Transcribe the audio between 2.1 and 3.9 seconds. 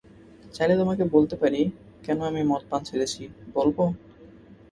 আমি মদপান ছেড়েছি, বলব?